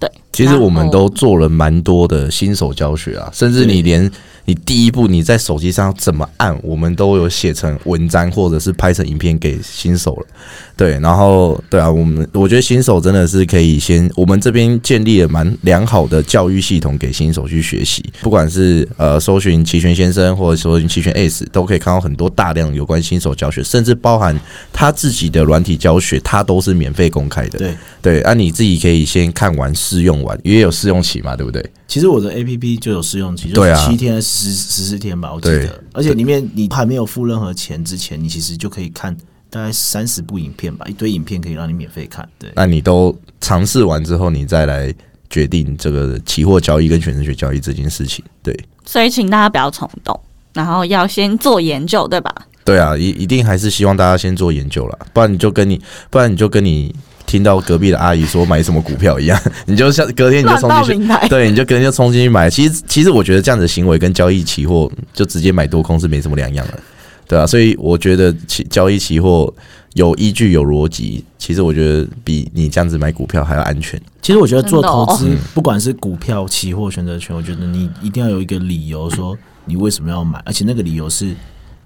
[0.00, 4.08] 对，其实我们都做了蛮多的新手教学啊，甚至你连
[4.48, 10.26] 你第一步你在手机上怎么按，我们都有写成文章或者是拍成影片给新手了。
[10.74, 24.34] 对，然后对啊，我们我觉得新手真的是可以先，我们这边建立了蛮良好的教育系统给新手去学习，不管是呃搜寻齐全先生或者搜寻齐全 S，都可以看到很多大量有关新手教学，甚至包含
[24.72, 27.58] 他自己的软体教学，他都是免费公开的。
[27.58, 31.62] 对，对，啊，你自己可以先看完试用完，因为有试用期嘛，对不对？
[31.88, 35.82] 其实我的 A P P 就有试用期，就七天、十十四天吧，我记得。
[35.94, 39.16] 而且里面你还没有付任何钱之前，你其实就可以看
[39.48, 42.28] 大概三十部影片吧，一堆影片可以让你免费看。
[42.38, 44.94] 对，那你都尝试完之后，你再来
[45.30, 48.22] 决定这个期货交易跟选择权交易这件事情。
[48.42, 50.20] 对，所以请大家不要冲动，
[50.52, 52.34] 然后要先做研究，对吧？
[52.64, 55.80] 对啊，一一定还是希望大家先做研究了，不然你就跟你，
[56.10, 56.94] 不然你就跟你
[57.28, 61.12] 听到隔壁的阿姨说买什么股票一样， 你就像隔天你就冲进去。
[61.28, 62.48] 对，你就隔天就冲进去买。
[62.48, 66.80] 其实，其实我觉得这样的行为跟交易期货就直接买多空是没什么两样的，
[67.28, 69.52] 对啊，所以我觉得期交易期货
[69.92, 74.00] 有依据、有逻辑，其实我觉得比你这样子买股票还要安全。
[74.22, 81.34] 其实我觉得做投资哦，不管是股票、期货、选择权，我觉得你一定要有一个理由，说你为什么要买，而且那个理由是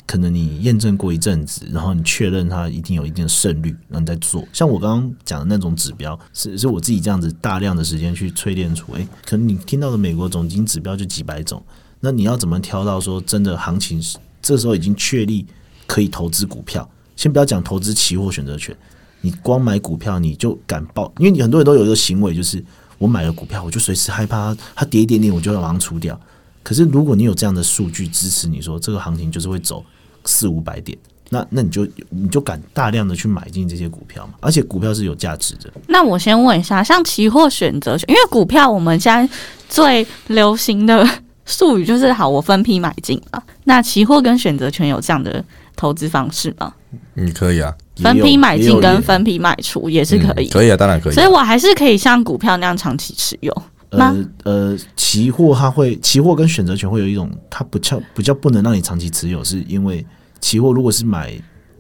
[0.06, 4.46] 可能你验证过一阵子，然后你确认它一定有一定的胜率，然后你再做。
[4.52, 8.92] 像我刚刚讲的那种指标，是是我自己这样子大量的时间去淬炼出。
[8.92, 11.62] 诶，可能你听到的美国总金指标就几百种，
[12.00, 15.46] 那你要怎么挑到说真的行情是这时候已经确立
[15.86, 16.86] 可以投资股票？
[17.16, 18.76] 先不要讲投资期货、选择权，
[19.20, 22.62] 你光买股票你就敢报，因为你很多人都有一个行为，就是
[22.98, 26.18] 我买了股票，我就随时害怕它它跌一点点，我就要马上出掉。
[26.62, 29.84] 可是如果你有这样的数据支持你说这个行情就是会走
[30.24, 30.96] 四五百点，
[31.28, 35.72] 那那你就你就敢大量的去买进这些股票嘛，而且股票是有价值的。
[35.88, 39.34] 那我先问一下，像期货选择权，因为股票我们现在
[39.68, 41.08] 最流行的
[41.46, 43.42] 术语就是好，我分批买进嘛。
[43.64, 45.44] 那期货跟选择权有这样的
[45.74, 46.72] 投资方式吗？
[47.14, 51.14] 你可以啊，分批买进跟分批卖出也是可以，嗯可以啊，当然可以啊。
[51.14, 53.62] 所以我还是可以像股票那样长期持有。
[53.98, 60.04] 吗呃呃，期货它会，期货跟选择权会有一种，它不叫不叫不能让你长期持有，是因为
[60.40, 61.32] 期货如果是买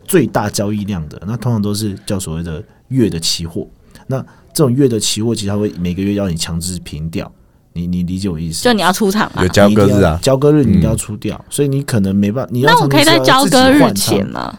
[0.04, 3.66] 最大交易量的，那通常都是叫所谓的月的期货。
[4.06, 4.18] 那
[4.52, 7.30] 这种月的期货，其实它会每个月要你强制平掉，
[7.72, 8.62] 你你理解我意思？
[8.62, 9.48] 就你要出场嘛有？
[9.48, 12.50] 交割日啊，交割日你一定要嗯出掉，所以你可能没办法。
[12.52, 14.44] 你要那我可以在交割日前嘛？
[14.44, 14.58] 吗？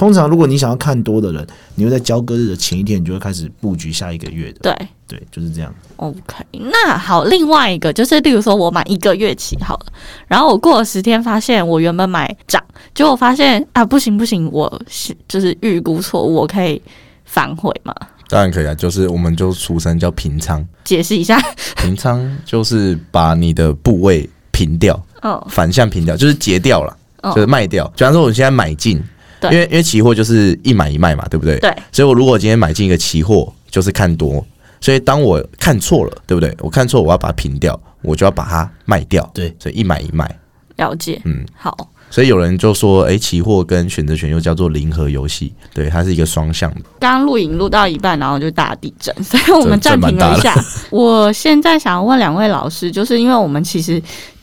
[0.00, 4.60] 对，通常如果你想要看多的人，你会在交割日的前一天，你就会开始布局下一个月的。
[4.62, 5.74] 对对，就是这样。
[5.96, 6.44] ，OK。
[6.52, 9.86] 那好，另外一个就是，例如说我买一个月期好了，
[10.26, 12.62] 然后我过了十天，发现我原本买涨，
[12.94, 16.80] 结果发现啊，不行不行，我是就是预估错误，我可以
[17.24, 17.94] 反悔嘛？
[18.28, 21.42] 当然可以啊，就是我们就俗称叫平仓，解释一下，
[21.76, 27.92] 平仓就是把你的部位平掉，嗯反向平掉，就是结掉了，嗯就是卖掉。
[27.96, 29.02] 假如说我现在买进，
[29.44, 31.58] 因为因为期货就是一买一卖嘛，对不对？
[31.60, 34.44] 对，所以我如果今天买进一个期货，就是看多，
[34.80, 36.54] 所以当我看错了，对不对？
[36.60, 39.28] 我看错，我要把它平掉，我就要把它卖掉。
[39.32, 40.28] 对，所以一买一卖，
[40.76, 46.80] 了解，嗯，好，所以有人就说，诶，期货跟选择权又叫做零和游戏，对，它是一个双向的。
[46.98, 50.54] 刚刚录影录到一半，然后就大地震，所以我们暂停了一下。
[50.90, 54.02] 我现在想要问两位老师，就是因为我们其实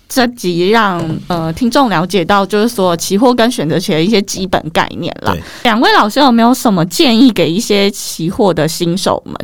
[0.10, 5.36] 这集让呃听众了解到，就是说期货跟选择权的一些基本概念啦。
[5.64, 9.36] 两位老师有没有什么建议给一些期货的新手们？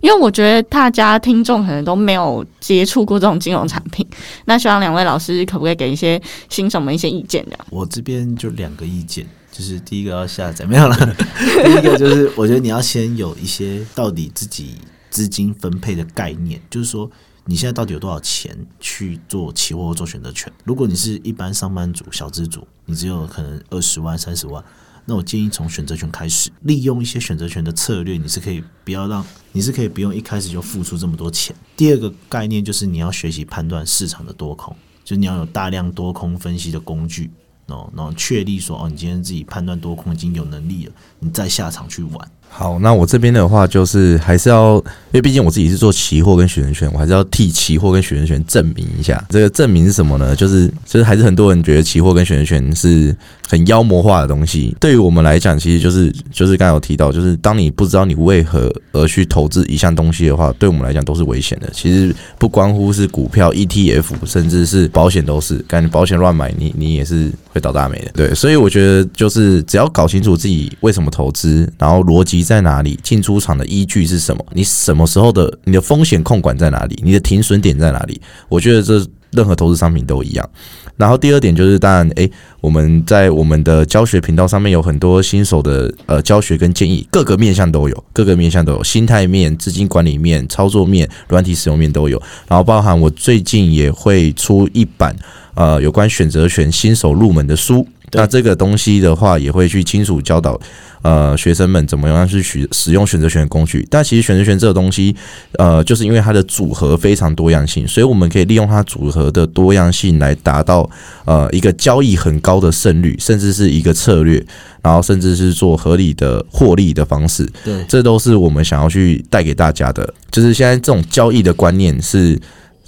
[0.00, 4.06] 因为我觉得大家听众可能都没有接触过这种金融产品，
[4.44, 7.44] 那希望两位老师可不可以给一些新手们一些意见？
[7.44, 11.16] 这样我这边就两个意见，就是第一个要下载 没有了，
[11.64, 14.76] 第一个就是我觉得你要先有一些到底自己
[15.10, 17.10] 资金分配的概念，就是说
[17.44, 20.52] 你现在到底有多少钱去做期货或做选择权。
[20.64, 24.62] 如果你是一般上班族、小资族，你只有可能二十万、三十万。
[25.04, 31.54] 那我建议从选择权开始，利用一些选择权的策略，你是可以不要让，你是可以不用一开始就付出这么多钱。
[31.76, 37.28] 第二个概念就是你要学习判断市场的多空，就你要有大量多空分析的工具，
[37.66, 42.30] 哦，然后确立说哦，你今天自己判断多空已经有能力了，你再下场去玩。
[42.54, 49.24] 好，那我这边的话就是还是要，因为毕竟我自己是做期货跟选择权，我还是要替期货跟选择权证明一下。
[49.30, 50.36] 这个证明是什么呢？
[50.36, 53.16] 就是就是还是很多人觉得期货跟选择权是
[53.48, 54.76] 很妖魔化的东西。
[54.78, 61.70] 对于我们来讲，其实就是就是刚才有提到，就是当你不知道你为何而去投资一项东西的话，对我们来讲都是危险的。
[61.72, 68.10] 其实不关乎是股票、ETF，甚至是保险都是，感觉保险乱买，你你也是会倒大霉的。
[68.14, 80.50] 对，所以我觉得就是只要搞清楚自己为什么投资，然后逻辑在哪里，进出场的依据是什么，你什么时候的你的风险控管在哪里，你的停损点在哪里，我觉得这任何投资商品都一样。
[80.98, 82.30] 然后第二点就是，当然，诶，
[82.60, 92.20] 我们在我们的教学频道上面有很多新手的呃教学跟建议，各个面向都有，各个面向都有，心态面、资金管理面、操作面、软体使用面都有。
[92.46, 95.16] 然后包含我最近也会出一版
[95.54, 97.86] 呃有关选择权新手入门的书。
[98.12, 100.60] 对那这个东西的话，也会去清楚教导
[101.00, 103.84] 呃学生们怎么样去使使用选择权的工具。
[103.90, 105.16] 但其实选择权这个东西，
[105.58, 110.88] 呃，就是因为它的组合非常多样性，所以我们可以利用它组合的多样性来达到
[111.24, 114.44] 呃一个交易很高的胜率，甚至是一个策略。
[114.82, 120.12] 然后甚至是做合理的获利的方式，对，这都是我们想要去带给大家的。
[120.28, 122.36] 就是现在这种交易的观念是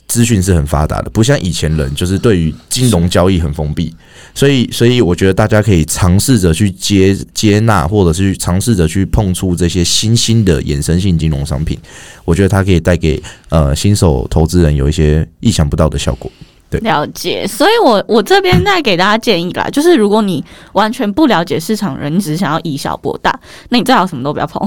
[0.09, 3.95] 资讯是很发达的，不像以前人就是对于金融交易很封闭，
[4.35, 11.79] 所以所以我觉得大家可以尝试着去接接纳，或者是尝试着去碰触这些新兴的衍生性金融商品，
[12.25, 16.31] 我觉得它可以带给呃新手投资人有一些意想不到的效果。
[16.69, 24.67] 对了解，所以我我这边再给大家建议啦，就是如果你完全不了解市场人，你只是想要以小博大，那你最好什么都不要碰。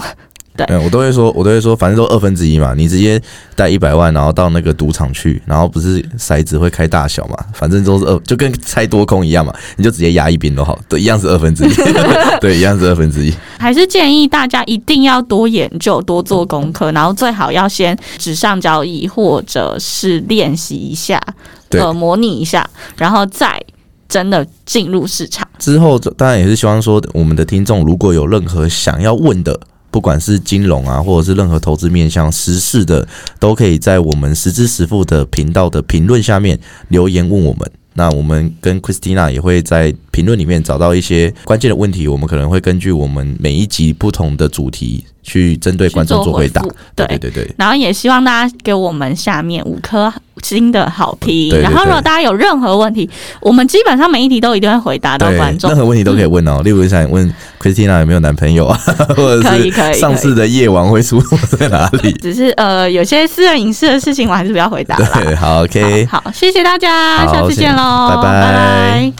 [0.58, 3.22] 对嗯，我都会说，我都会说，反正都二分之一嘛，你直接
[3.56, 11.74] 带一百万，然后到那个赌场去，然后不是骰子会开大小嘛，反正都是二，就跟猜多空一样嘛，你就直接压一边都好，对，一样是二分之一，
[12.42, 13.34] 对，一样是二分之一。
[13.60, 21.22] 还是建议大家一定要多研究、多做功课，然后最好要先纸上交易，或者是练习一下，
[21.70, 23.62] 对呃，模拟一下，然后再
[24.10, 25.48] 真的进入市场。
[25.60, 29.60] 之后当然也是希望说，我们的听众如果有任何想要问的，
[29.98, 33.08] 不管是金融啊，或者是任何投资面向时事的，
[33.40, 37.72] 都可以在我们实支实付的频道的评论下面留言问我们。
[37.96, 46.64] 那我们跟 Christina 也会在评论里面找到一些关键的问题，我们可能会根据我们每一集不同的主题去针对观众做回答。
[46.96, 50.12] 对对对然后也希望大家给我们下面五颗
[50.42, 51.50] 星的好评。
[51.62, 53.08] 然后如果大家有任何问题，
[53.42, 55.78] 我们基本上每一题都一定会回答到对观众任。
[55.78, 56.62] 何问题都可以问哦。
[56.66, 62.14] 例如想问 Christina 有没有男朋友啊，或者是上次的夜晚会出没在哪里？
[62.14, 65.10] 只是呃，有些私人隐私的事情，我还是不要回答啦。
[65.22, 66.06] 对，好，OK。
[66.06, 69.12] 好，好谢谢大家，下次见喽，拜拜